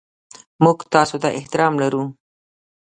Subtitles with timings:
[0.63, 2.03] موږ تاسو ته احترام لرو.